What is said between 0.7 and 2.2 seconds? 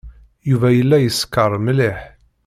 yella yeskeṛ mliḥ.